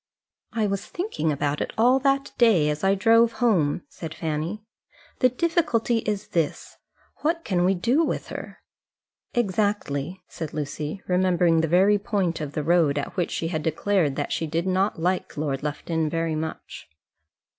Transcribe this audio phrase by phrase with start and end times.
[0.51, 4.63] "I was thinking about it all that day as I drove home," said Fanny.
[5.19, 6.77] "The difficulty is this:
[7.17, 8.63] What can we do with her?"
[9.35, 14.15] "Exactly," said Lucy, remembering the very point of the road at which she had declared
[14.15, 16.89] that she did like Lord Lufton very much.